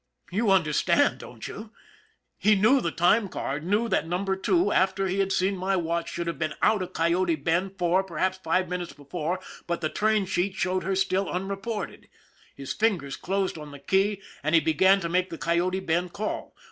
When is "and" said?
14.41-14.55